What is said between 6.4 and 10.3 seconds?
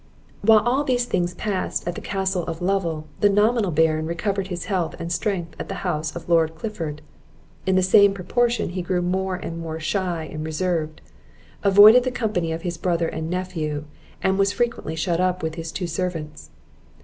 Clifford. In the same proportion he grew more and more shy